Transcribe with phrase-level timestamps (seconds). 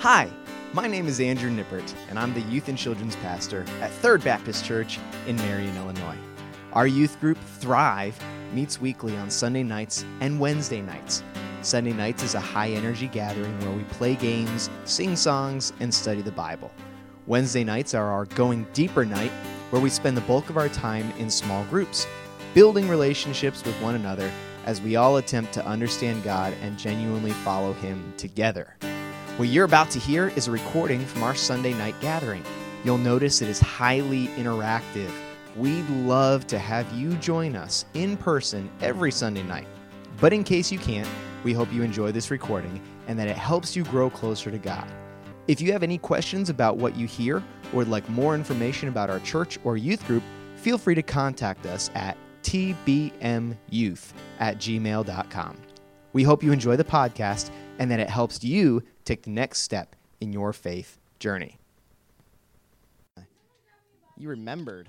[0.00, 0.28] Hi,
[0.74, 4.62] my name is Andrew Nippert, and I'm the Youth and Children's Pastor at Third Baptist
[4.62, 6.18] Church in Marion, Illinois.
[6.74, 8.16] Our youth group, Thrive,
[8.52, 11.22] meets weekly on Sunday nights and Wednesday nights.
[11.62, 16.20] Sunday nights is a high energy gathering where we play games, sing songs, and study
[16.20, 16.70] the Bible.
[17.26, 19.32] Wednesday nights are our Going Deeper night,
[19.70, 22.06] where we spend the bulk of our time in small groups,
[22.52, 24.30] building relationships with one another
[24.66, 28.76] as we all attempt to understand God and genuinely follow Him together.
[29.36, 32.42] What you're about to hear is a recording from our Sunday night gathering.
[32.84, 35.10] You'll notice it is highly interactive.
[35.54, 39.66] We'd love to have you join us in person every Sunday night.
[40.22, 41.06] But in case you can't,
[41.44, 44.90] we hope you enjoy this recording and that it helps you grow closer to God.
[45.48, 47.36] If you have any questions about what you hear
[47.74, 50.22] or would like more information about our church or youth group,
[50.56, 55.56] feel free to contact us at tbmyouth at gmail.com.
[56.14, 59.96] We hope you enjoy the podcast and that it helps you take the next step
[60.20, 61.58] in your faith journey.
[64.16, 64.88] You remembered.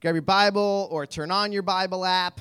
[0.00, 2.40] Grab your Bible or turn on your Bible app.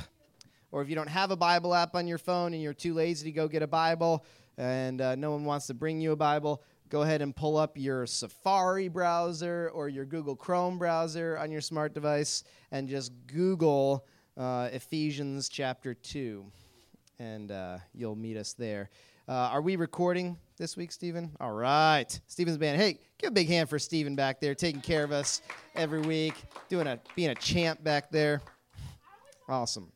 [0.71, 3.25] Or if you don't have a Bible app on your phone and you're too lazy
[3.25, 4.23] to go get a Bible
[4.57, 7.75] and uh, no one wants to bring you a Bible, go ahead and pull up
[7.75, 14.05] your Safari browser or your Google Chrome browser on your smart device and just Google
[14.37, 16.45] uh, Ephesians chapter 2.
[17.17, 18.89] And uh, you'll meet us there.
[19.30, 21.30] Uh, are we recording this week, Stephen?
[21.39, 22.19] All right.
[22.25, 22.81] Stephen's band.
[22.81, 25.44] Hey, give a big hand for Stephen back there, taking care of us
[25.75, 26.33] every week,
[26.67, 28.41] doing a being a champ back there.
[29.47, 29.91] Awesome.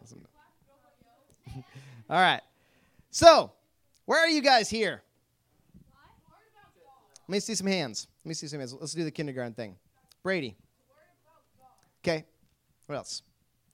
[0.00, 0.24] awesome.
[2.08, 2.40] All right.
[3.10, 3.50] So,
[4.04, 5.02] where are you guys here?
[7.26, 8.06] Let me see some hands.
[8.24, 8.72] Let me see some hands.
[8.78, 9.74] Let's do the kindergarten thing.
[10.22, 10.56] Brady.
[12.04, 12.24] Okay.
[12.86, 13.22] What else?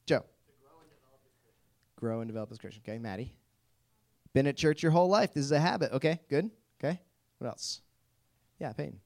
[0.07, 0.25] Joe.
[1.97, 2.83] Grow and develop as Christian.
[2.89, 3.35] Okay, Maddie.
[4.35, 5.33] Been at church your whole life.
[5.33, 5.93] This is a habit.
[5.93, 6.51] Okay, good.
[6.83, 7.01] Okay.
[7.39, 7.81] What else?
[8.59, 9.01] Yeah, Peyton.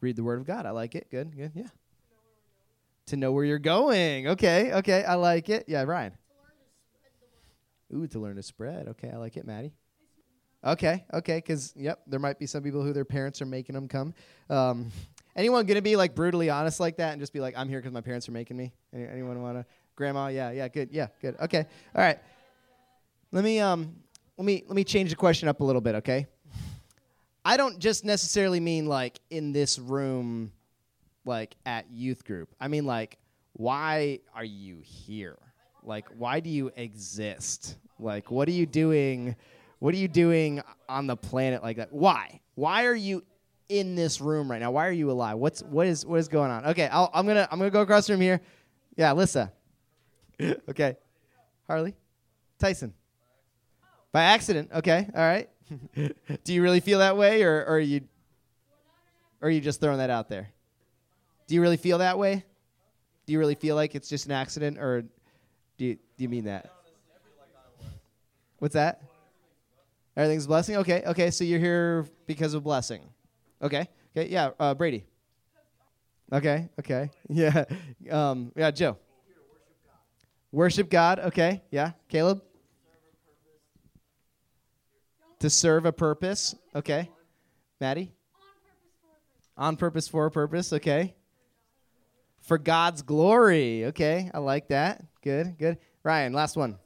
[0.00, 0.64] Read the Word of God.
[0.64, 1.10] I like it.
[1.10, 1.52] Good, good.
[1.54, 1.68] Yeah.
[3.06, 4.28] To know where you're going.
[4.28, 5.04] Okay, okay.
[5.04, 5.64] I like it.
[5.68, 6.12] Yeah, Ryan.
[7.94, 8.88] Ooh, to learn to spread.
[8.88, 9.72] Okay, I like it, Maddie.
[10.64, 13.86] Okay, okay, because, yep, there might be some people who their parents are making them
[13.86, 14.12] come.
[14.50, 14.90] Um,
[15.36, 17.78] anyone going to be, like, brutally honest like that and just be like, I'm here
[17.78, 18.72] because my parents are making me?
[18.92, 19.66] Any, anyone want to?
[19.94, 20.28] Grandma?
[20.28, 20.90] Yeah, yeah, good.
[20.90, 21.36] Yeah, good.
[21.40, 22.18] Okay, all right.
[23.30, 23.94] Let me um
[24.38, 26.26] let me let me change the question up a little bit, okay?
[27.44, 30.52] I don't just necessarily mean like in this room
[31.24, 32.48] like at youth group.
[32.58, 33.18] I mean like
[33.52, 35.36] why are you here?
[35.82, 37.76] Like why do you exist?
[37.98, 39.36] Like what are you doing?
[39.78, 41.92] What are you doing on the planet like that?
[41.92, 42.40] Why?
[42.54, 43.24] Why are you
[43.68, 44.70] in this room right now?
[44.70, 45.36] Why are you alive?
[45.36, 46.64] What's what is what is going on?
[46.66, 48.40] Okay, i am gonna I'm gonna go across the room here.
[48.96, 49.52] Yeah, Lissa.
[50.68, 50.96] okay,
[51.66, 51.94] Harley,
[52.58, 52.94] Tyson.
[54.12, 54.70] By accident.
[54.74, 55.08] Okay.
[55.14, 55.48] All right.
[56.44, 58.00] Do you really feel that way, or, or are you,
[59.40, 60.48] or are you just throwing that out there?
[61.46, 62.44] Do you really feel that way?
[63.26, 65.02] Do you really feel like it's just an accident, or
[65.76, 66.72] do you, do you mean that?
[68.58, 69.02] What's that?
[70.16, 70.76] Everything's blessing.
[70.78, 71.02] Okay.
[71.06, 71.30] Okay.
[71.30, 73.02] So you're here because of blessing.
[73.62, 73.88] Okay.
[74.16, 74.28] Okay.
[74.28, 74.50] Yeah.
[74.58, 75.04] Uh, Brady.
[76.32, 76.68] Okay.
[76.80, 77.10] Okay.
[77.28, 77.64] Yeah.
[78.10, 78.70] Um, yeah.
[78.70, 78.96] Joe.
[80.50, 81.20] Worship God.
[81.20, 81.62] Okay.
[81.70, 81.92] Yeah.
[82.08, 82.42] Caleb
[85.40, 86.54] to serve a purpose.
[86.74, 87.10] Okay.
[87.80, 88.12] Maddie?
[89.56, 90.72] On purpose for a purpose.
[90.72, 91.14] Okay.
[92.40, 93.86] For God's glory.
[93.86, 94.30] Okay.
[94.32, 95.04] I like that.
[95.22, 95.58] Good.
[95.58, 95.78] Good.
[96.02, 96.78] Ryan, last one.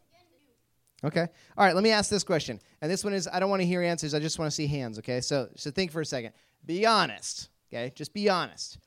[1.05, 1.27] Okay.
[1.57, 1.75] All right.
[1.75, 2.61] Let me ask this question.
[2.81, 4.15] And this one is I don't want to hear answers.
[4.15, 4.99] I just want to see hands.
[4.99, 5.21] Okay.
[5.21, 6.33] So, so think for a second.
[6.65, 7.51] Be honest.
[7.73, 7.93] Okay.
[7.95, 8.79] Just be honest.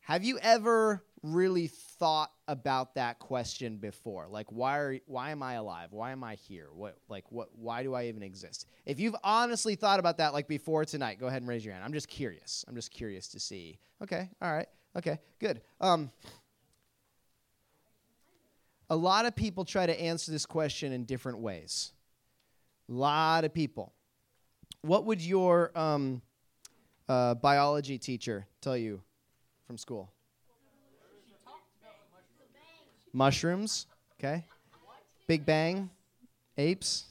[0.00, 4.26] Have you ever really thought about that question before.
[4.28, 5.88] Like why are why am i alive?
[5.92, 6.68] Why am i here?
[6.72, 8.66] What like what why do i even exist?
[8.84, 11.84] If you've honestly thought about that like before tonight go ahead and raise your hand.
[11.84, 12.64] I'm just curious.
[12.68, 13.78] I'm just curious to see.
[14.02, 14.28] Okay.
[14.40, 14.68] All right.
[14.96, 15.18] Okay.
[15.40, 15.62] Good.
[15.80, 16.10] Um
[18.88, 21.92] a lot of people try to answer this question in different ways.
[22.88, 23.92] A lot of people.
[24.82, 26.22] What would your um,
[27.08, 29.02] uh, biology teacher tell you
[29.66, 30.12] from school
[33.16, 33.86] Mushrooms,
[34.20, 34.44] okay.
[35.26, 35.88] Big Bang,
[36.58, 37.06] apes.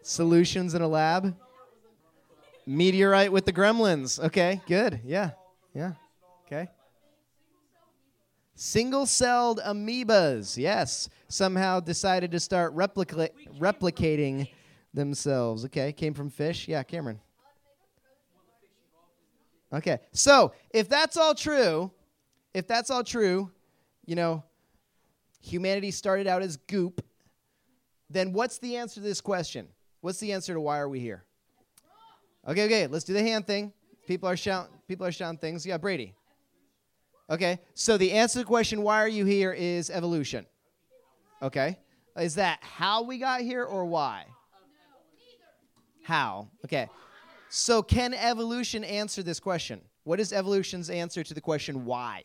[0.00, 1.36] Solutions in a lab.
[2.66, 4.18] Meteorite with the gremlins.
[4.24, 5.00] Okay, good.
[5.04, 5.32] Yeah,
[5.74, 5.92] yeah.
[6.46, 6.66] Okay.
[8.54, 13.28] Single celled amoebas, yes, somehow decided to start replica-
[13.58, 14.48] replicating
[14.94, 15.66] themselves.
[15.66, 16.68] Okay, came from fish.
[16.68, 17.20] Yeah, Cameron.
[19.74, 21.90] Okay, so if that's all true,
[22.54, 23.50] if that's all true,
[24.04, 24.44] you know,
[25.40, 27.04] humanity started out as goop,
[28.10, 29.68] then what's the answer to this question?
[30.00, 31.24] What's the answer to why are we here?
[32.46, 33.72] Okay, okay, let's do the hand thing.
[34.06, 34.72] People are shouting.
[34.88, 35.64] People are shouting things.
[35.64, 36.14] Yeah, Brady.
[37.30, 40.44] Okay, so the answer to the question "Why are you here is evolution.
[41.40, 41.78] Okay,
[42.16, 44.26] is that how we got here or why?
[46.02, 46.48] How?
[46.64, 46.88] Okay,
[47.48, 49.80] so can evolution answer this question?
[50.04, 52.24] What is evolution's answer to the question why?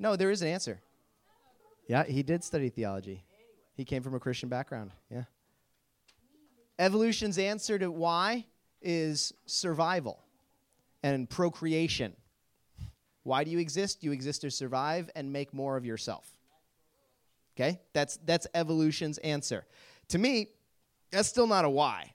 [0.00, 0.80] No, there is an answer.
[1.86, 3.22] Yeah, he did study theology.
[3.74, 4.92] He came from a Christian background.
[5.10, 5.24] Yeah.
[6.78, 8.46] Evolution's answer to why
[8.80, 10.18] is survival
[11.02, 12.16] and procreation.
[13.24, 14.02] Why do you exist?
[14.02, 16.26] You exist to survive and make more of yourself.
[17.54, 17.78] Okay?
[17.92, 19.66] That's that's evolution's answer.
[20.08, 20.48] To me,
[21.10, 22.14] that's still not a why.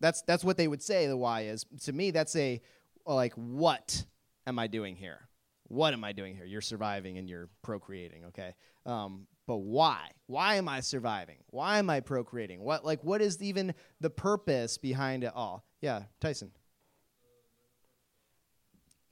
[0.00, 1.64] That's that's what they would say the why is.
[1.84, 2.60] To me, that's a
[3.06, 4.04] like what
[4.46, 5.25] am I doing here?
[5.68, 6.44] What am I doing here?
[6.44, 8.54] You're surviving and you're procreating, okay?
[8.84, 10.10] Um, but why?
[10.26, 11.38] Why am I surviving?
[11.48, 12.60] Why am I procreating?
[12.60, 15.64] What like what is even the purpose behind it all?
[15.80, 16.50] Yeah, Tyson.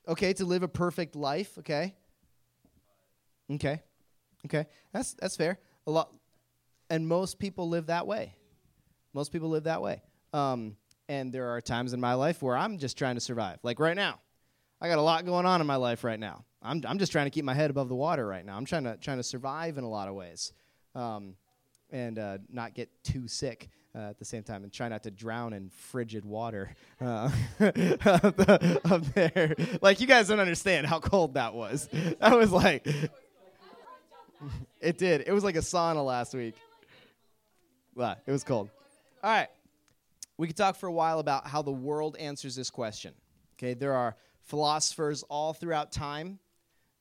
[0.07, 1.95] Okay, to live a perfect life, okay?
[3.51, 3.83] Okay.
[4.47, 4.67] Okay.
[4.93, 5.59] That's that's fair.
[5.87, 6.11] A lot
[6.91, 8.35] and most people live that way.
[9.13, 10.03] Most people live that way.
[10.33, 10.77] Um,
[11.09, 13.59] and there are times in my life where I'm just trying to survive.
[13.63, 14.21] Like right now.
[14.85, 16.45] I got a lot going on in my life right now.
[16.61, 18.55] I'm, I'm just trying to keep my head above the water right now.
[18.55, 20.53] I'm trying to trying to survive in a lot of ways,
[20.95, 21.37] um,
[21.91, 25.11] and uh, not get too sick uh, at the same time, and try not to
[25.11, 27.31] drown in frigid water uh,
[28.85, 29.55] up there.
[29.81, 31.89] Like you guys don't understand how cold that was.
[32.21, 32.87] That was like,
[34.83, 35.25] it did.
[35.27, 36.57] It was like a sauna last week.
[37.95, 38.69] Well, it was cold.
[39.23, 39.49] All right,
[40.37, 43.15] we could talk for a while about how the world answers this question.
[43.57, 44.15] Okay, there are
[44.45, 46.39] philosophers all throughout time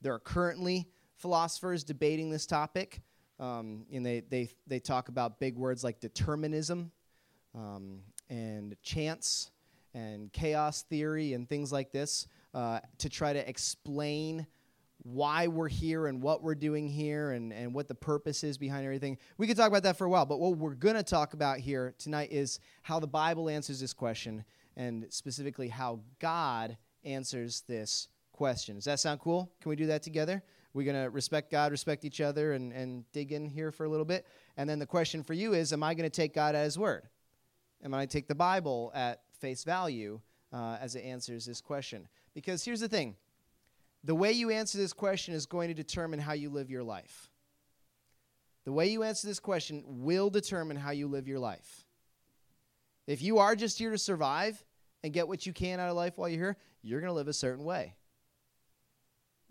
[0.04, 3.02] there are currently philosophers debating this topic,
[3.40, 6.92] um, and they, they, they talk about big words like determinism
[7.56, 9.50] um, and chance
[9.94, 14.46] and chaos theory and things like this uh, to try to explain
[15.04, 18.84] why we're here and what we're doing here and, and what the purpose is behind
[18.84, 19.18] everything.
[19.38, 21.60] We could talk about that for a while, but what we're going to talk about
[21.60, 24.44] here tonight is how the Bible answers this question
[24.76, 28.76] and specifically how God answers this question.
[28.76, 29.52] Does that sound cool?
[29.62, 30.44] Can we do that together?
[30.74, 33.90] We're going to respect God, respect each other, and, and dig in here for a
[33.90, 34.26] little bit.
[34.58, 36.78] And then the question for you is Am I going to take God at His
[36.80, 37.08] word?
[37.84, 40.20] Am I going to take the Bible at face value
[40.52, 42.08] uh, as it answers this question?
[42.34, 43.16] Because here's the thing
[44.04, 47.30] the way you answer this question is going to determine how you live your life.
[48.66, 51.86] The way you answer this question will determine how you live your life.
[53.08, 54.64] If you are just here to survive
[55.04, 57.28] and get what you can out of life while you're here, you're going to live
[57.28, 57.96] a certain way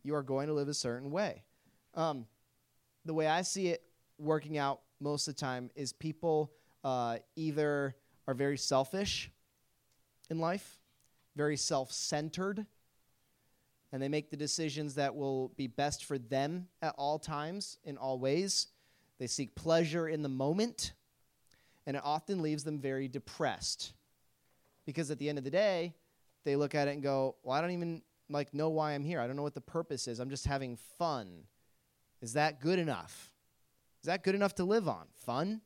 [0.02, 1.42] you are going to live a certain way.
[1.94, 2.26] Um,
[3.04, 3.82] the way I see it
[4.18, 6.52] working out most of the time is people
[6.84, 7.94] uh, either
[8.26, 9.30] are very selfish
[10.30, 10.78] in life,
[11.36, 12.66] very self centered,
[13.92, 17.96] and they make the decisions that will be best for them at all times, in
[17.96, 18.68] all ways.
[19.18, 20.94] They seek pleasure in the moment,
[21.86, 23.92] and it often leaves them very depressed.
[24.86, 25.94] Because at the end of the day,
[26.44, 29.20] they look at it and go, Well, I don't even like know why I'm here.
[29.20, 30.18] I don't know what the purpose is.
[30.18, 31.44] I'm just having fun.
[32.20, 33.30] Is that good enough?
[34.02, 35.06] Is that good enough to live on?
[35.14, 35.60] Fun?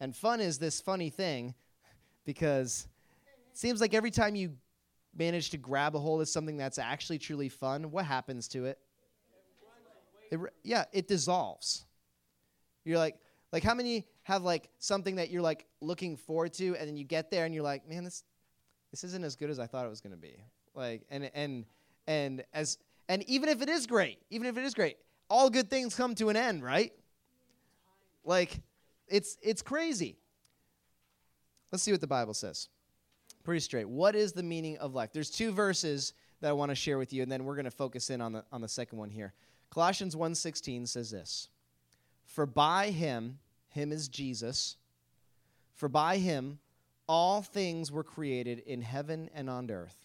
[0.00, 1.54] And fun is this funny thing
[2.24, 2.88] because
[3.52, 4.56] it seems like every time you
[5.16, 8.78] manage to grab a hold of something that's actually truly fun, what happens to it?
[10.30, 11.84] it yeah, it dissolves.
[12.84, 13.16] You're like,
[13.54, 17.04] like how many have like something that you're like looking forward to, and then you
[17.04, 18.24] get there and you're like, man, this
[18.90, 20.34] this isn't as good as I thought it was to be.
[20.74, 21.64] Like and and
[22.08, 24.96] and as and even if it is great, even if it is great,
[25.30, 26.92] all good things come to an end, right?
[28.24, 28.60] Like
[29.06, 30.18] it's it's crazy.
[31.70, 32.68] Let's see what the Bible says.
[33.44, 33.88] Pretty straight.
[33.88, 35.12] What is the meaning of life?
[35.12, 37.70] There's two verses that I want to share with you and then we're going to
[37.70, 39.32] focus in on the on the second one here.
[39.70, 41.50] Colossians 1:16 says this.
[42.24, 43.38] For by him,
[43.74, 44.76] him is Jesus,
[45.74, 46.60] for by him
[47.08, 49.96] all things were created in heaven and on earth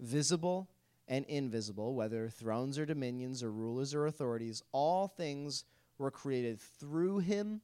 [0.00, 0.68] visible
[1.08, 5.64] and invisible, whether thrones or dominions or rulers or authorities, all things
[5.96, 7.60] were created through him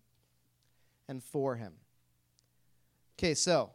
[1.08, 1.74] and for him.
[3.18, 3.70] Okay, so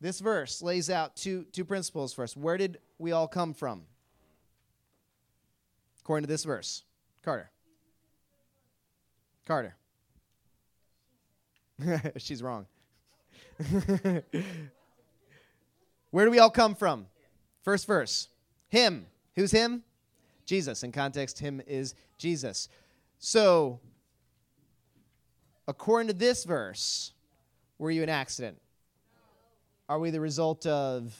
[0.00, 2.36] this verse lays out two, two principles for us.
[2.36, 3.82] Where did we all come from?
[6.00, 6.84] According to this verse.
[7.22, 7.50] Carter.
[9.46, 9.76] Carter.
[12.16, 12.66] She's wrong.
[16.10, 17.06] Where do we all come from?
[17.62, 18.28] First verse.
[18.68, 19.06] Him.
[19.36, 19.82] Who's him?
[20.44, 20.82] Jesus.
[20.82, 22.68] In context, him is Jesus.
[23.18, 23.80] So,
[25.68, 27.12] according to this verse,
[27.78, 28.58] were you an accident?
[29.88, 31.14] Are we the result of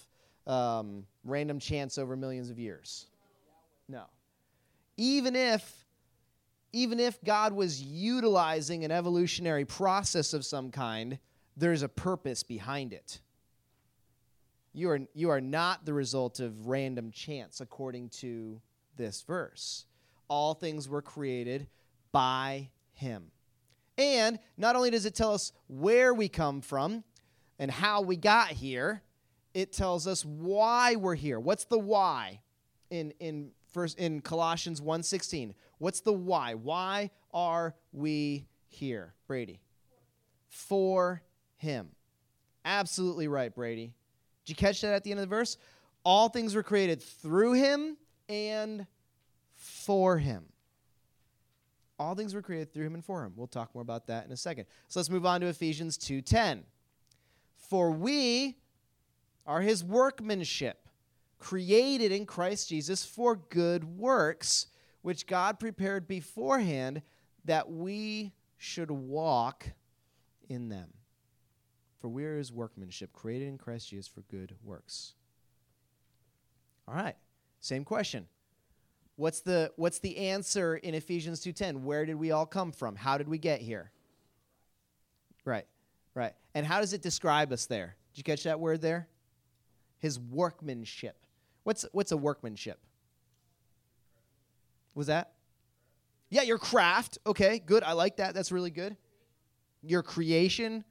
[0.46, 3.06] um, random chance over millions of years?
[3.88, 4.04] No.
[4.96, 5.81] Even if
[6.72, 11.18] even if God was utilizing an evolutionary process of some kind,
[11.56, 13.20] there's a purpose behind it.
[14.72, 18.60] You are, you are not the result of random chance, according to
[18.96, 19.84] this verse.
[20.28, 21.66] All things were created
[22.10, 23.30] by Him.
[23.98, 27.04] And not only does it tell us where we come from
[27.58, 29.02] and how we got here,
[29.52, 31.38] it tells us why we're here.
[31.38, 32.40] What's the why
[32.90, 35.52] in, in, first, in Colossians 1.16?
[35.82, 36.54] What's the why?
[36.54, 39.58] Why are we here, Brady?
[40.48, 41.22] For
[41.56, 41.88] Him.
[42.64, 43.92] Absolutely right, Brady.
[44.44, 45.56] Did you catch that at the end of the verse?
[46.04, 47.96] All things were created through Him
[48.28, 48.86] and
[49.56, 50.44] for Him.
[51.98, 53.32] All things were created through him and for him.
[53.36, 54.66] We'll talk more about that in a second.
[54.88, 56.64] So let's move on to Ephesians 2:10.
[57.56, 58.58] For we
[59.46, 60.88] are his workmanship,
[61.38, 64.66] created in Christ Jesus for good works,
[65.02, 67.02] which God prepared beforehand
[67.44, 69.66] that we should walk
[70.48, 70.88] in them.
[72.00, 75.14] For we are his workmanship, created in Christ Jesus for good works.
[76.88, 77.16] All right,
[77.60, 78.26] same question.
[79.16, 81.82] What's the, what's the answer in Ephesians 2.10?
[81.82, 82.96] Where did we all come from?
[82.96, 83.92] How did we get here?
[85.44, 85.66] Right,
[86.14, 86.32] right.
[86.54, 87.96] And how does it describe us there?
[88.12, 89.08] Did you catch that word there?
[89.98, 91.16] His workmanship.
[91.62, 92.80] What's, what's a workmanship?
[94.94, 95.32] Was that?
[96.30, 97.18] Yeah, your craft.
[97.26, 97.82] Okay, good.
[97.82, 98.34] I like that.
[98.34, 98.96] That's really good.
[99.82, 100.84] Your creation.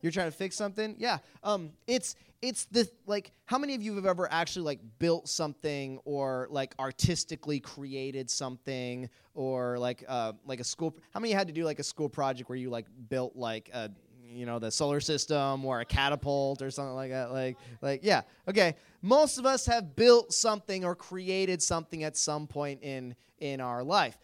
[0.00, 0.96] You're trying to fix something?
[0.98, 1.18] Yeah.
[1.42, 5.98] Um, it's it's the like how many of you have ever actually like built something
[6.04, 11.54] or like artistically created something or like uh like a school how many had to
[11.54, 13.90] do like a school project where you like built like a
[14.26, 18.22] you know the solar system or a catapult or something like that like like yeah
[18.48, 18.76] okay.
[19.02, 23.82] Most of us have built something or created something at some point in in our
[23.84, 24.16] life.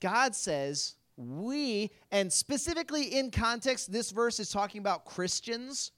[0.00, 5.92] God says we and specifically in context this verse is talking about christians.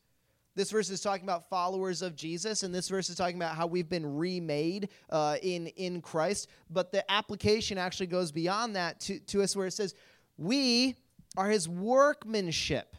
[0.55, 3.67] This verse is talking about followers of Jesus, and this verse is talking about how
[3.67, 6.49] we've been remade uh, in, in Christ.
[6.71, 9.95] But the application actually goes beyond that to, to us, where it says,
[10.39, 10.97] We
[11.37, 12.97] are his workmanship.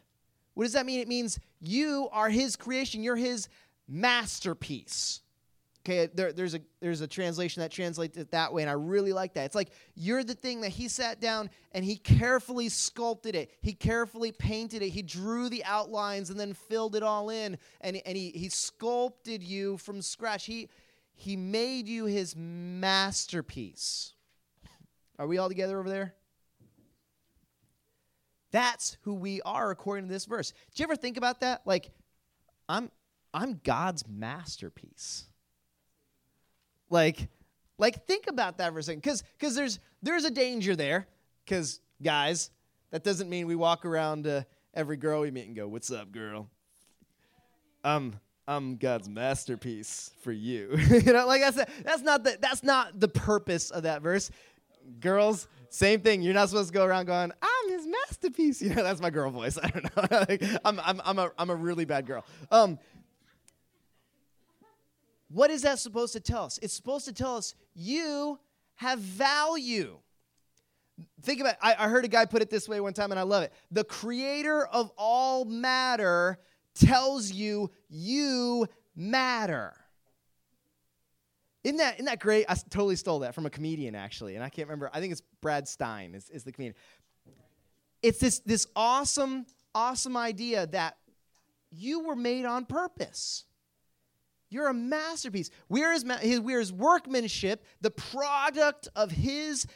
[0.53, 0.99] What does that mean?
[0.99, 3.49] It means you are his creation, you're his
[3.87, 5.21] masterpiece.
[5.87, 9.13] Okay, there, there's a there's a translation that translates it that way, and I really
[9.13, 9.45] like that.
[9.45, 13.51] It's like you're the thing that he sat down and he carefully sculpted it.
[13.61, 14.89] He carefully painted it.
[14.89, 19.41] He drew the outlines and then filled it all in, and, and he, he sculpted
[19.41, 20.45] you from scratch.
[20.45, 20.67] He
[21.15, 24.13] he made you his masterpiece.
[25.17, 26.15] Are we all together over there?
[28.57, 30.51] That's who we are according to this verse.
[30.73, 31.61] Do you ever think about that?
[31.65, 31.91] Like,
[32.67, 32.89] I'm
[33.31, 35.25] I'm God's masterpiece.
[36.89, 37.27] Like,
[37.77, 41.07] like think about that for a second, because because there's there's a danger there.
[41.45, 42.49] Because guys,
[42.89, 46.49] that doesn't mean we walk around every girl we meet and go, "What's up, girl?"
[47.83, 50.75] I'm I'm God's masterpiece for you.
[50.89, 54.31] you know, like that's that's not the that's not the purpose of that verse.
[54.99, 56.23] Girls, same thing.
[56.23, 57.56] You're not supposed to go around going, "I'm His
[58.21, 59.57] masterpiece." You know, that's my girl voice.
[59.63, 60.17] I don't know.
[60.29, 62.25] like, I'm I'm I'm a I'm a really bad girl.
[62.51, 62.79] Um,
[65.29, 66.57] what is that supposed to tell us?
[66.61, 68.39] It's supposed to tell us you
[68.75, 69.97] have value.
[71.21, 71.55] Think about.
[71.61, 73.53] I, I heard a guy put it this way one time, and I love it.
[73.71, 76.39] The creator of all matter
[76.73, 79.73] tells you you matter.
[81.67, 82.45] Isn't that, isn't that great?
[82.47, 84.35] I totally stole that from a comedian, actually.
[84.35, 84.89] And I can't remember.
[84.93, 86.75] I think it's Brad Stine is, is the comedian.
[88.01, 90.97] It's this, this awesome, awesome idea that
[91.71, 93.45] you were made on purpose.
[94.49, 95.49] You're a masterpiece.
[95.67, 99.67] We're his, we're his workmanship, the product of his,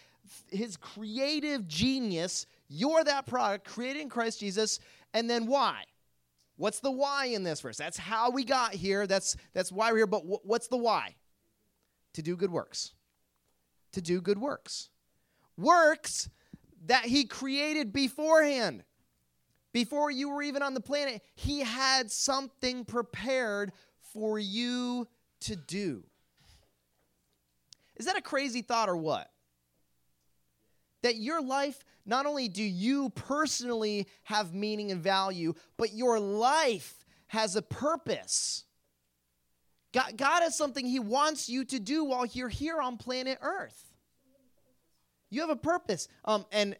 [0.49, 2.45] his creative genius.
[2.69, 4.79] You're that product created in Christ Jesus.
[5.13, 5.83] And then why?
[6.55, 7.77] What's the why in this verse?
[7.77, 9.07] That's how we got here.
[9.07, 10.07] That's, that's why we're here.
[10.07, 11.15] But what's the why?
[12.13, 12.93] To do good works.
[13.93, 14.89] To do good works.
[15.57, 16.29] Works
[16.85, 18.83] that he created beforehand.
[19.73, 23.71] Before you were even on the planet, he had something prepared
[24.13, 25.07] for you
[25.41, 26.03] to do.
[27.95, 29.29] Is that a crazy thought or what?
[31.03, 37.05] That your life, not only do you personally have meaning and value, but your life
[37.27, 38.65] has a purpose.
[39.93, 43.90] God, God has something He wants you to do while you're here on planet Earth.
[45.31, 46.07] You have a purpose.
[46.25, 46.75] Um, and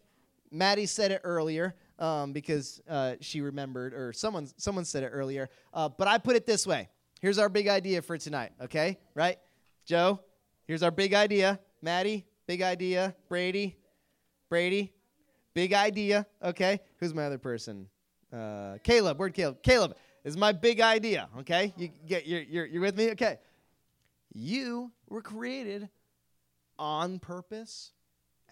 [0.52, 5.48] Maddie said it earlier um, because uh, she remembered, or someone someone said it earlier.
[5.74, 6.88] Uh, but I put it this way:
[7.20, 8.52] Here's our big idea for tonight.
[8.60, 9.38] Okay, right?
[9.86, 10.20] Joe,
[10.66, 11.58] here's our big idea.
[11.80, 13.16] Maddie, big idea.
[13.28, 13.76] Brady,
[14.48, 14.92] Brady,
[15.54, 16.26] big idea.
[16.42, 17.88] Okay, who's my other person?
[18.32, 19.18] Uh, Caleb.
[19.18, 19.62] Word Caleb.
[19.62, 21.28] Caleb is my big idea.
[21.38, 23.10] Okay, you get you're, you're you're with me.
[23.12, 23.38] Okay,
[24.34, 25.88] you were created
[26.78, 27.92] on purpose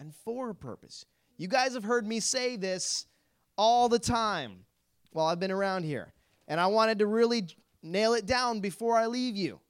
[0.01, 1.05] and for a purpose.
[1.37, 3.07] You guys have heard me say this
[3.57, 4.65] all the time
[5.13, 6.13] while I've been around here.
[6.49, 7.47] And I wanted to really
[7.83, 9.61] nail it down before I leave you.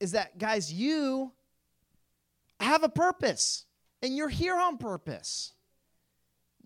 [0.00, 1.32] Is that, guys, you
[2.58, 3.66] have a purpose
[4.02, 5.52] and you're here on purpose.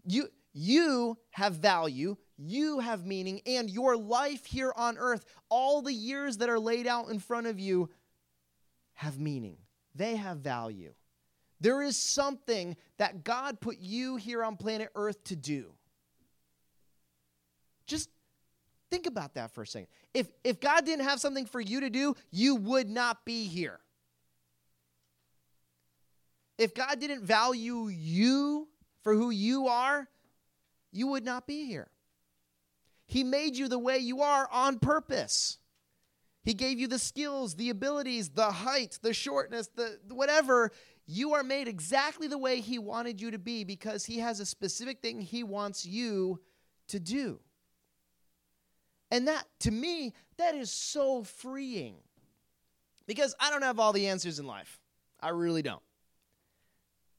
[0.06, 5.92] You, you have value, you have meaning, and your life here on earth, all the
[5.92, 7.90] years that are laid out in front of you,
[8.94, 9.58] have meaning.
[9.94, 10.94] They have value.
[11.60, 15.72] There is something that God put you here on planet Earth to do.
[17.86, 18.08] Just
[18.90, 19.88] think about that for a second.
[20.14, 23.80] If, if God didn't have something for you to do, you would not be here.
[26.56, 28.68] If God didn't value you
[29.02, 30.08] for who you are,
[30.92, 31.88] you would not be here.
[33.06, 35.58] He made you the way you are on purpose.
[36.42, 40.70] He gave you the skills, the abilities, the height, the shortness, the whatever.
[41.12, 44.46] You are made exactly the way He wanted you to be because He has a
[44.46, 46.38] specific thing He wants you
[46.86, 47.40] to do.
[49.10, 51.96] And that, to me, that is so freeing.
[53.08, 54.78] Because I don't have all the answers in life.
[55.20, 55.82] I really don't.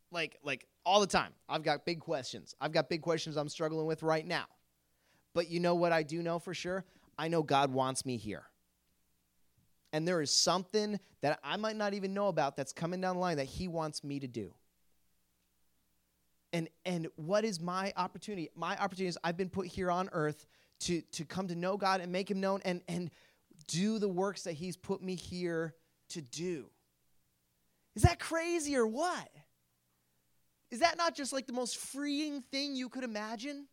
[0.09, 1.33] Like, like all the time.
[1.49, 2.55] I've got big questions.
[2.61, 4.45] I've got big questions I'm struggling with right now.
[5.33, 6.85] But you know what I do know for sure?
[7.17, 8.45] I know God wants me here
[9.93, 13.21] and there is something that I might not even know about that's coming down the
[13.21, 14.53] line that he wants me to do.
[16.53, 18.49] And and what is my opportunity?
[18.55, 20.45] My opportunity is I've been put here on earth
[20.81, 23.11] to to come to know God and make him known and and
[23.67, 25.75] do the works that he's put me here
[26.09, 26.65] to do.
[27.95, 29.29] Is that crazy or what?
[30.71, 33.67] Is that not just like the most freeing thing you could imagine?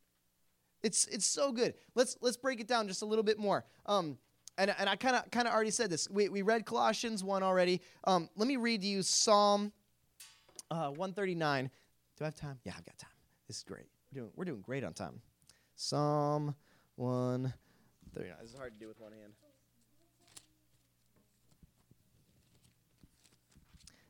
[0.82, 1.74] It's it's so good.
[1.94, 3.64] Let's let's break it down just a little bit more.
[3.86, 4.18] Um,
[4.58, 6.10] and, and I kind of kind of already said this.
[6.10, 7.80] We, we read Colossians 1 already.
[8.04, 9.72] Um, let me read you Psalm
[10.70, 11.70] uh, 139.
[12.16, 12.58] Do I have time?
[12.64, 13.10] Yeah, I've got time.
[13.46, 13.86] This is great.
[14.12, 15.20] We're doing, we're doing great on time.
[15.76, 16.54] Psalm
[16.96, 18.36] 139.
[18.42, 19.32] This is hard to do with one hand.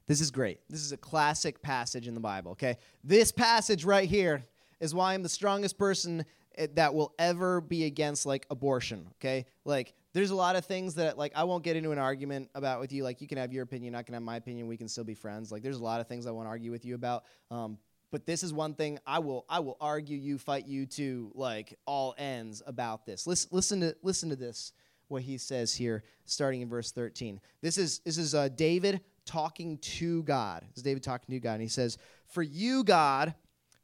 [0.07, 0.61] This is great.
[0.71, 2.79] This is a classic passage in the Bible, okay?
[3.05, 4.43] This passage right here
[4.81, 6.25] is why I'm the strongest person
[6.57, 9.45] eh, that will ever be against like abortion, okay?
[9.67, 12.81] Like there's a lot of things that like I won't get into an argument about
[12.81, 13.05] with you.
[13.05, 14.66] Like you can have your opinion, I can have my opinion.
[14.66, 15.53] We can still be friends.
[15.53, 17.25] Like there's a lot of things I want to argue with you about.
[17.51, 17.79] Um,
[18.11, 21.79] but this is one thing I will I will argue you, fight you to like
[21.87, 23.27] all ends about this.
[23.27, 24.73] Listen, listen to listen to this.
[25.09, 27.40] What he says here, starting in verse 13.
[27.62, 30.62] This is this is uh, David talking to God.
[30.68, 33.35] This is David talking to God, and he says, "For you, God,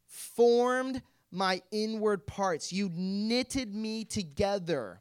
[0.07, 2.73] formed my inward parts.
[2.73, 5.01] You knitted me together."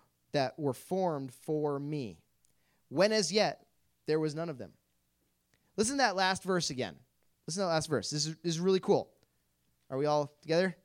[0.33, 2.17] that were formed for me,
[2.89, 3.65] when as yet
[4.07, 4.71] there was none of them.
[5.77, 6.95] Listen to that last verse again.
[7.47, 8.09] Listen to that last verse.
[8.09, 9.09] This is, this is really cool.
[9.89, 10.75] Are we all together?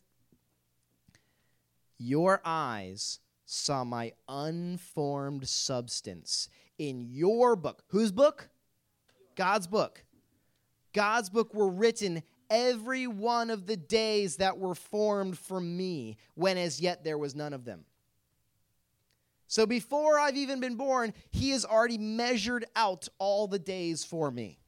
[1.98, 7.84] Your eyes saw my unformed substance in your book.
[7.88, 8.48] Whose book?
[9.34, 10.04] God's book.
[10.92, 16.56] God's book were written every one of the days that were formed for me, when
[16.56, 17.84] as yet there was none of them.
[19.48, 24.30] So before I've even been born, he has already measured out all the days for
[24.30, 24.58] me.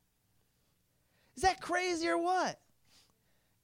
[1.37, 2.59] Is that crazy or what?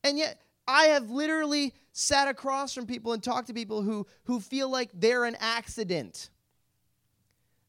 [0.03, 4.41] And yet, I have literally sat across from people and talked to people who, who
[4.41, 6.31] feel like they're an accident.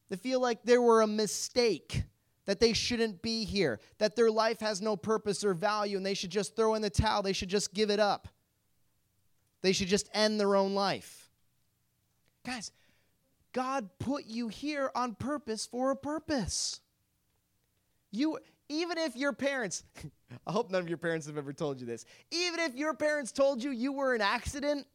[0.08, 2.04] They feel like there were a mistake,
[2.46, 6.14] that they shouldn't be here, that their life has no purpose or value, and they
[6.14, 7.22] should just throw in the towel.
[7.22, 8.28] They should just give it up.
[9.62, 11.28] They should just end their own life.
[12.44, 12.70] Guys,
[13.56, 16.82] God put you here on purpose for a purpose.
[18.10, 18.38] You,
[18.68, 19.82] even if your parents,
[20.46, 23.32] I hope none of your parents have ever told you this, even if your parents
[23.32, 24.86] told you you were an accident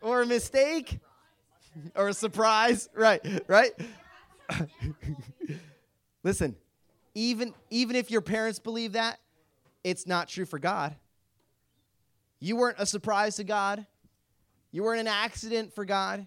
[0.00, 0.98] or a mistake
[1.94, 3.72] or a surprise, right, right?
[6.22, 6.56] Listen,
[7.14, 9.20] even even if your parents believe that,
[9.84, 10.96] it's not true for God.
[12.40, 13.86] You weren't a surprise to God.
[14.70, 16.26] You weren't an accident for God.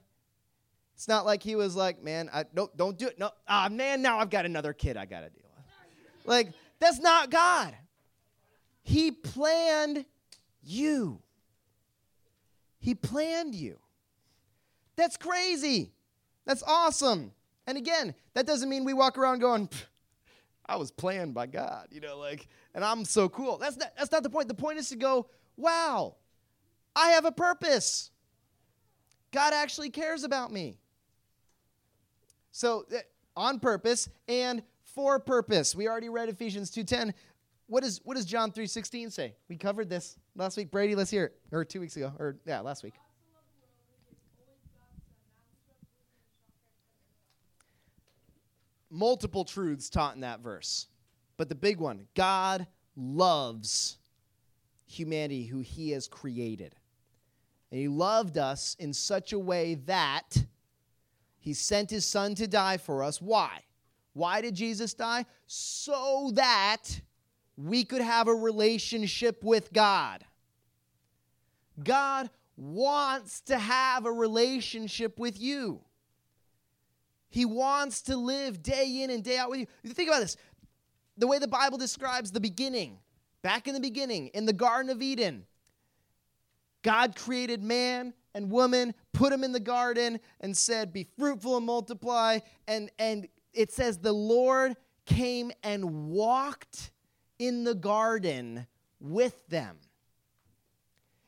[0.96, 3.20] It's not like he was like, man, I, no, don't do it.
[3.20, 5.66] No, ah, man, now I've got another kid I got to deal with.
[6.26, 7.76] Like, that's not God.
[8.82, 10.06] He planned
[10.64, 11.22] you.
[12.80, 13.78] He planned you.
[14.96, 15.92] That's crazy.
[16.46, 17.32] That's awesome.
[17.68, 19.70] And again, that doesn't mean we walk around going,
[20.66, 23.58] I was planned by God, you know, like, and I'm so cool.
[23.58, 24.48] That's not, that's not the point.
[24.48, 25.28] The point is to go,
[25.58, 26.16] wow,
[26.96, 28.12] I have a purpose.
[29.32, 30.78] God actually cares about me.
[32.56, 33.02] So, eh,
[33.36, 35.76] on purpose and for purpose.
[35.76, 37.14] We already read Ephesians 2:10.
[37.68, 39.36] What does what does John 3:16 say?
[39.50, 40.72] We covered this last week.
[40.72, 41.42] Brady, let's hear it.
[41.52, 42.94] Or 2 weeks ago or yeah, last week.
[48.90, 50.88] multiple truths taught in that verse.
[51.36, 52.66] But the big one God
[52.96, 53.98] loves
[54.88, 56.74] humanity who he has created.
[57.70, 60.46] And he loved us in such a way that
[61.46, 63.22] he sent his son to die for us.
[63.22, 63.62] Why?
[64.14, 65.28] Why did Jesus die?
[65.46, 66.88] So that
[67.56, 70.26] we could have a relationship with God.
[71.84, 75.82] God wants to have a relationship with you.
[77.30, 79.68] He wants to live day in and day out with you.
[79.94, 80.38] Think about this
[81.16, 82.98] the way the Bible describes the beginning,
[83.44, 85.46] back in the beginning, in the Garden of Eden,
[86.82, 91.66] God created man and woman, put them in the garden, and said, Be fruitful and
[91.66, 92.40] multiply.
[92.68, 94.76] And, and it says, The Lord
[95.06, 96.92] came and walked
[97.40, 98.68] in the garden
[99.00, 99.78] with them.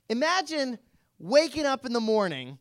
[0.09, 0.77] Imagine
[1.19, 2.59] waking up in the morning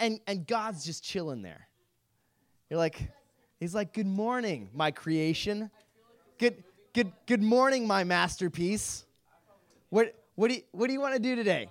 [0.00, 1.68] and, and God's just chilling there.
[2.68, 3.08] You're like,
[3.60, 5.70] he's like, good morning, my creation.
[6.38, 9.04] Good, good, good morning, my masterpiece.
[9.90, 11.68] What, what do you, what do you want to do today?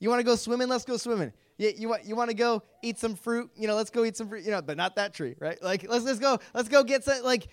[0.00, 0.68] You want to go swimming?
[0.68, 1.32] Let's go swimming.
[1.58, 3.50] You, you want, you want to go eat some fruit?
[3.54, 4.44] You know, let's go eat some fruit.
[4.44, 5.62] You know, but not that tree, right?
[5.62, 7.48] Like, let's, let's go, let's go get some, like,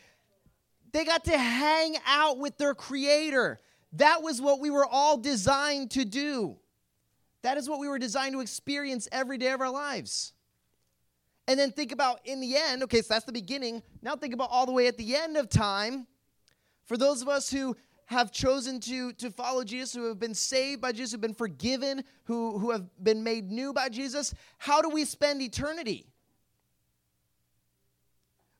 [0.93, 3.59] they got to hang out with their creator.
[3.93, 6.57] That was what we were all designed to do.
[7.43, 10.33] That is what we were designed to experience every day of our lives.
[11.47, 13.83] And then think about in the end, okay, so that's the beginning.
[14.01, 16.07] Now think about all the way at the end of time.
[16.85, 17.75] For those of us who
[18.07, 21.33] have chosen to, to follow Jesus, who have been saved by Jesus, who have been
[21.33, 26.07] forgiven, who, who have been made new by Jesus, how do we spend eternity?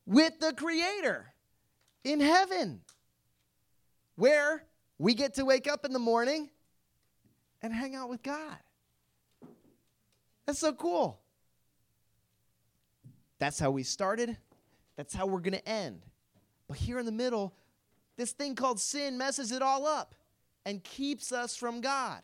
[0.04, 1.32] With the Creator
[2.04, 2.80] in heaven,
[4.16, 4.64] where
[4.98, 6.50] we get to wake up in the morning
[7.62, 8.58] and hang out with God.
[10.44, 11.20] That's so cool.
[13.38, 14.36] That's how we started.
[14.96, 16.02] That's how we're going to end.
[16.68, 17.54] But here in the middle,
[18.18, 20.14] this thing called sin messes it all up
[20.66, 22.20] and keeps us from God.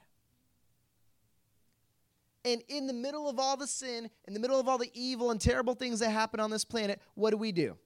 [2.44, 5.30] And in the middle of all the sin, in the middle of all the evil
[5.30, 7.76] and terrible things that happen on this planet, what do we do?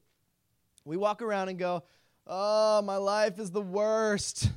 [0.83, 1.83] We walk around and go,
[2.27, 4.49] Oh, my life is the worst.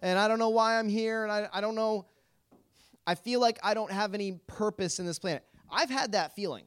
[0.00, 1.22] And I don't know why I'm here.
[1.22, 2.06] And I, I don't know.
[3.06, 5.44] I feel like I don't have any purpose in this planet.
[5.70, 6.64] I've had that feeling.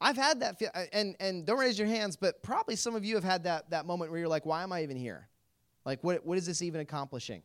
[0.00, 3.04] I've had that feel, uh, and and don't raise your hands, but probably some of
[3.04, 5.28] you have had that that moment where you're like, why am I even here?
[5.84, 7.42] Like, what what is this even accomplishing?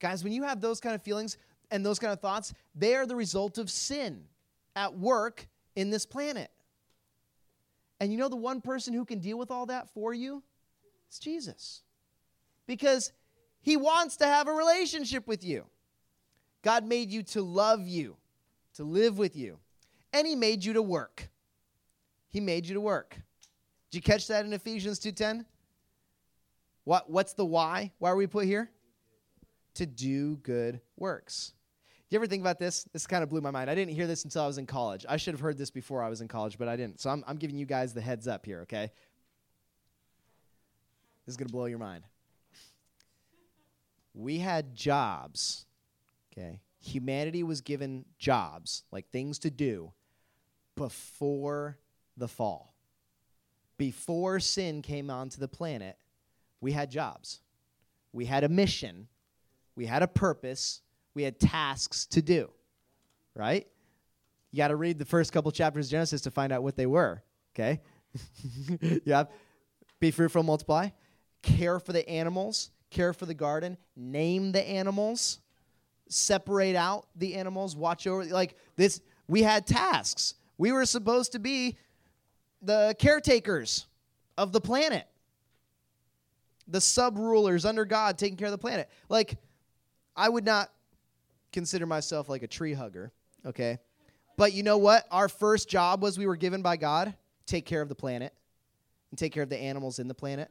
[0.00, 1.38] Guys, when you have those kind of feelings
[1.70, 4.24] and those kind of thoughts, they are the result of sin
[4.74, 6.50] at work in this planet.
[8.00, 10.42] And you know the one person who can deal with all that for you?
[11.08, 11.82] It's Jesus.
[12.66, 13.12] Because
[13.62, 15.64] he wants to have a relationship with you.
[16.62, 18.16] God made you to love you,
[18.74, 19.58] to live with you,
[20.12, 21.28] and he made you to work.
[22.36, 23.18] He made you to work.
[23.90, 25.46] Did you catch that in Ephesians 2:10?
[26.84, 27.92] What what's the why?
[27.96, 28.70] Why are we put here?
[29.76, 31.54] To do good works.
[31.86, 32.84] Do you ever think about this?
[32.92, 33.70] This kind of blew my mind.
[33.70, 35.06] I didn't hear this until I was in college.
[35.08, 37.00] I should have heard this before I was in college, but I didn't.
[37.00, 38.90] So I'm, I'm giving you guys the heads up here, okay?
[41.24, 42.04] This is going to blow your mind.
[44.12, 45.64] We had jobs,
[46.30, 46.60] okay?
[46.80, 49.94] Humanity was given jobs, like things to do,
[50.76, 51.78] before
[52.16, 52.74] the fall.
[53.78, 55.96] Before sin came onto the planet,
[56.60, 57.40] we had jobs.
[58.12, 59.08] We had a mission.
[59.74, 60.80] We had a purpose.
[61.14, 62.50] We had tasks to do.
[63.34, 63.66] Right?
[64.50, 66.86] You got to read the first couple chapters of Genesis to find out what they
[66.86, 67.22] were.
[67.54, 67.80] Okay?
[69.04, 69.24] yeah.
[70.00, 70.88] Be fruitful, multiply.
[71.42, 72.70] Care for the animals.
[72.90, 73.76] Care for the garden.
[73.96, 75.40] Name the animals.
[76.08, 77.76] Separate out the animals.
[77.76, 78.24] Watch over.
[78.24, 80.34] Like this, we had tasks.
[80.56, 81.76] We were supposed to be
[82.62, 83.86] the caretakers
[84.36, 85.06] of the planet,
[86.68, 88.88] the sub rulers under God taking care of the planet.
[89.08, 89.36] Like,
[90.16, 90.70] I would not
[91.52, 93.12] consider myself like a tree hugger,
[93.44, 93.78] okay?
[94.36, 95.06] But you know what?
[95.10, 97.14] Our first job was we were given by God
[97.46, 98.34] take care of the planet
[99.10, 100.50] and take care of the animals in the planet.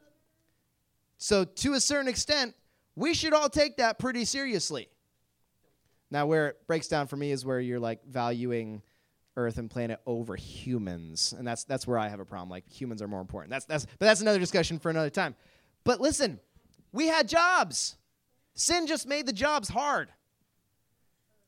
[1.17, 2.55] So, to a certain extent,
[2.95, 4.89] we should all take that pretty seriously.
[6.09, 8.81] Now, where it breaks down for me is where you're like valuing
[9.37, 12.49] Earth and planet over humans, and that's that's where I have a problem.
[12.49, 13.51] Like humans are more important.
[13.51, 15.35] That's that's but that's another discussion for another time.
[15.83, 16.39] But listen,
[16.91, 17.97] we had jobs.
[18.53, 20.09] Sin just made the jobs hard.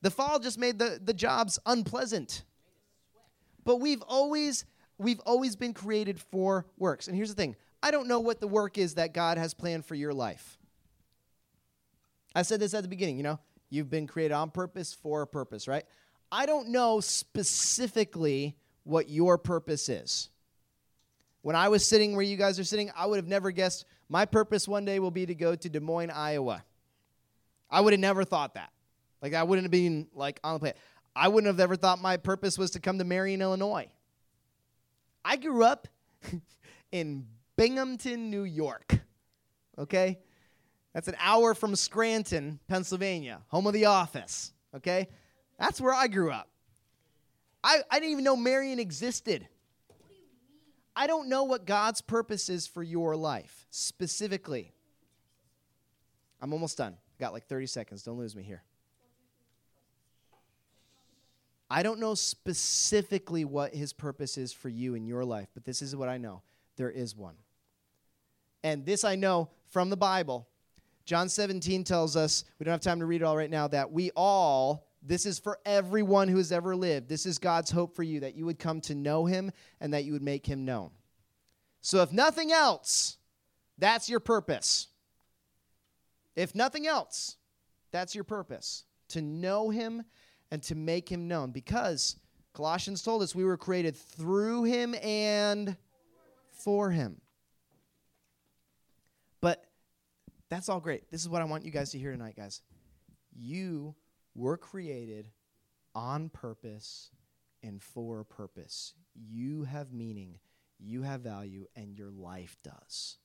[0.02, 2.44] The fall just made the, the jobs unpleasant.
[3.64, 4.64] But we've always
[4.98, 7.08] we've always been created for works.
[7.08, 7.56] And here's the thing.
[7.82, 10.58] I don't know what the work is that God has planned for your life.
[12.34, 13.38] I said this at the beginning, you know,
[13.70, 15.84] you've been created on purpose for a purpose, right?
[16.30, 20.28] I don't know specifically what your purpose is.
[21.42, 24.24] When I was sitting where you guys are sitting, I would have never guessed my
[24.24, 26.64] purpose one day will be to go to Des Moines, Iowa.
[27.70, 28.72] I would have never thought that.
[29.22, 30.78] Like I wouldn't have been like on the planet.
[31.14, 33.88] I wouldn't have ever thought my purpose was to come to Marion, Illinois.
[35.24, 35.88] I grew up
[36.92, 38.98] in Binghamton, New York.
[39.76, 40.18] Okay?
[40.94, 44.52] That's an hour from Scranton, Pennsylvania, home of the office.
[44.74, 45.08] Okay?
[45.58, 46.48] That's where I grew up.
[47.62, 49.48] I, I didn't even know Marion existed.
[50.94, 54.72] I don't know what God's purpose is for your life specifically.
[56.40, 56.96] I'm almost done.
[57.18, 58.02] Got like 30 seconds.
[58.02, 58.62] Don't lose me here.
[61.70, 65.82] I don't know specifically what his purpose is for you in your life, but this
[65.82, 66.42] is what I know.
[66.76, 67.34] There is one.
[68.62, 70.48] And this I know from the Bible.
[71.04, 73.92] John 17 tells us, we don't have time to read it all right now, that
[73.92, 77.08] we all, this is for everyone who has ever lived.
[77.08, 80.04] This is God's hope for you, that you would come to know him and that
[80.04, 80.90] you would make him known.
[81.80, 83.16] So, if nothing else,
[83.78, 84.88] that's your purpose.
[86.34, 87.36] If nothing else,
[87.90, 90.04] that's your purpose to know him
[90.50, 92.16] and to make him known because
[92.52, 95.76] Colossians told us we were created through him and
[96.50, 97.20] for him.
[99.40, 99.64] But
[100.48, 101.10] that's all great.
[101.10, 102.62] This is what I want you guys to hear tonight, guys.
[103.36, 103.94] You
[104.38, 105.30] were created
[105.94, 107.10] on purpose
[107.62, 108.94] and for a purpose.
[109.14, 110.38] You have meaning,
[110.78, 113.16] you have value, and your life does.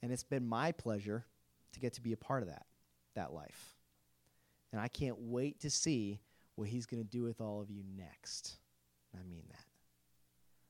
[0.00, 1.24] And it's been my pleasure
[1.72, 2.66] to get to be a part of that
[3.16, 3.74] that life.
[4.70, 6.20] And I can't wait to see
[6.54, 8.56] what he's going to do with all of you next.
[9.14, 9.64] I mean that.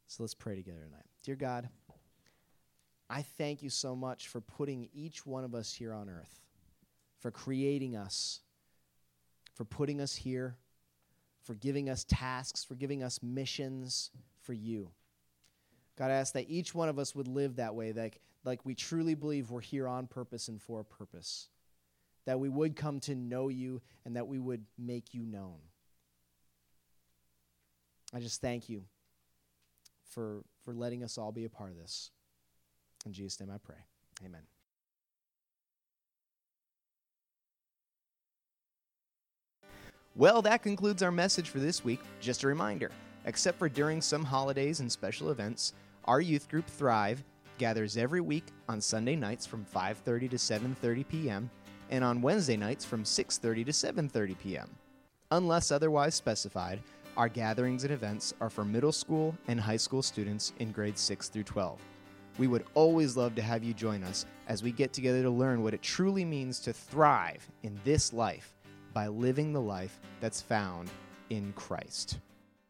[0.06, 1.06] So let's pray together tonight.
[1.24, 1.68] Dear God,
[3.10, 6.45] I thank you so much for putting each one of us here on earth,
[7.26, 8.38] for creating us,
[9.54, 10.54] for putting us here,
[11.42, 14.12] for giving us tasks, for giving us missions
[14.42, 14.92] for you.
[15.98, 18.76] God, I ask that each one of us would live that way, like, like we
[18.76, 21.48] truly believe we're here on purpose and for a purpose
[22.26, 25.56] that we would come to know you and that we would make you known.
[28.14, 28.84] I just thank you
[30.10, 32.12] for, for letting us all be a part of this.
[33.04, 33.82] In Jesus' name I pray.
[34.24, 34.42] Amen.
[40.16, 42.00] Well, that concludes our message for this week.
[42.20, 42.90] Just a reminder
[43.26, 45.74] except for during some holidays and special events,
[46.04, 47.24] our youth group Thrive
[47.58, 51.50] gathers every week on Sunday nights from 5:30 to 7:30 p.m
[51.90, 54.70] and on Wednesday nights from 6:30 to 7:30 p.m.
[55.30, 56.80] Unless otherwise specified,
[57.16, 61.28] our gatherings and events are for middle school and high school students in grades 6
[61.28, 61.80] through 12.
[62.38, 65.62] We would always love to have you join us as we get together to learn
[65.62, 68.55] what it truly means to thrive in this life
[68.96, 70.88] by living the life that's found
[71.28, 72.16] in Christ.